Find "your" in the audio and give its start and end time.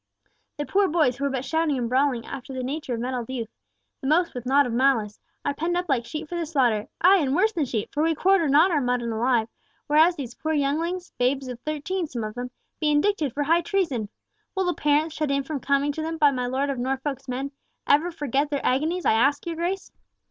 19.45-19.55